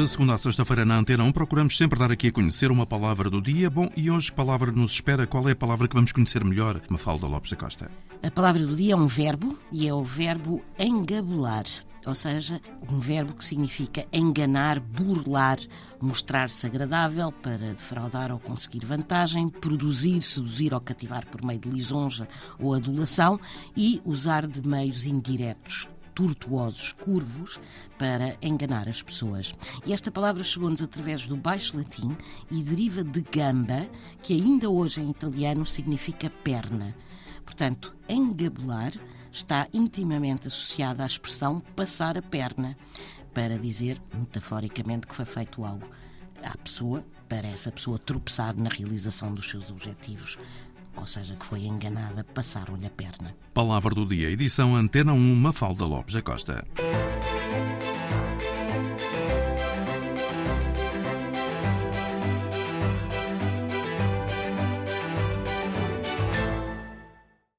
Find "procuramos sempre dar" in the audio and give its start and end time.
1.32-2.10